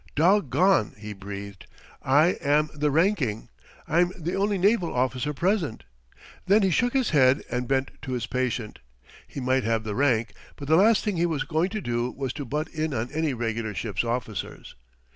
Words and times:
"Doggone!" 0.15 0.95
he 0.97 1.13
breathed. 1.13 1.67
"I 2.01 2.29
am 2.43 2.71
the 2.73 2.89
ranking 2.89 3.49
I'm 3.87 4.11
the 4.17 4.33
only 4.33 4.57
naval 4.57 4.91
officer 4.91 5.31
present." 5.31 5.83
Then 6.47 6.63
he 6.63 6.71
shook 6.71 6.93
his 6.93 7.11
head 7.11 7.43
and 7.51 7.67
bent 7.67 7.91
to 8.01 8.13
his 8.13 8.25
patient. 8.25 8.79
He 9.27 9.39
might 9.39 9.63
have 9.63 9.83
the 9.83 9.93
rank, 9.93 10.33
but 10.55 10.67
the 10.67 10.75
last 10.75 11.03
thing 11.03 11.17
he 11.17 11.27
was 11.27 11.43
going 11.43 11.69
to 11.69 11.81
do 11.81 12.09
was 12.09 12.33
to 12.33 12.45
butt 12.45 12.67
in 12.69 12.95
on 12.95 13.11
any 13.11 13.35
regular 13.35 13.75
ship's 13.75 14.03
officers. 14.03 14.73